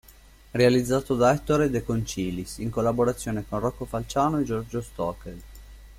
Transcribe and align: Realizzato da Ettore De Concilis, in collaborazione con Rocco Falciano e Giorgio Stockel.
Realizzato 0.49 1.13
da 1.13 1.31
Ettore 1.31 1.69
De 1.69 1.83
Concilis, 1.83 2.57
in 2.57 2.71
collaborazione 2.71 3.45
con 3.47 3.59
Rocco 3.59 3.85
Falciano 3.85 4.39
e 4.39 4.43
Giorgio 4.43 4.81
Stockel. 4.81 5.39